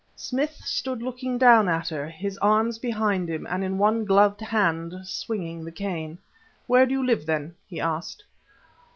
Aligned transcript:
Smith 0.15 0.55
stood 0.65 0.99
looking 1.03 1.37
down 1.37 1.69
at 1.69 1.87
her, 1.89 2.09
his 2.09 2.35
arms 2.39 2.79
behind 2.79 3.29
him, 3.29 3.45
and 3.45 3.63
in 3.63 3.77
one 3.77 4.03
gloved 4.03 4.41
hand 4.41 4.95
swinging 5.03 5.63
the 5.63 5.71
cane. 5.71 6.17
"Where 6.65 6.87
do 6.87 6.93
you 6.93 7.05
live, 7.05 7.27
then?" 7.27 7.53
he 7.67 7.79
asked. 7.79 8.23